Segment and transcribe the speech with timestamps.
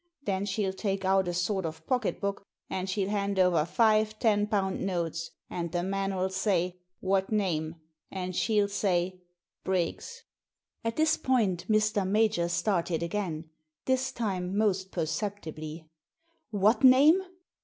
[0.23, 4.47] Then she'll take out a sort of pocket book, and she'll hand over five ten
[4.47, 5.29] pound notes.
[5.47, 7.75] And the man'U say, 'What name?'
[8.09, 9.21] And she'll say
[9.63, 10.23] 'Briggs.'"
[10.83, 12.03] At this point Mr.
[12.07, 13.51] Major started again—
[13.85, 15.87] this time most perceptibly.
[16.49, 17.21] "What name?"